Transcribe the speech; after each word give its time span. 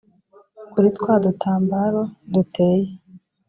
kuri 0.71 0.87
twa 0.97 1.13
dutambaro 1.23 2.01
duteye 2.33 2.89